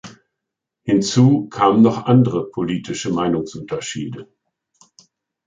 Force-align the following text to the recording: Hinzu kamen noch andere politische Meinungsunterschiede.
Hinzu 0.81 1.47
kamen 1.49 1.83
noch 1.83 2.07
andere 2.07 2.49
politische 2.49 3.11
Meinungsunterschiede. 3.13 4.33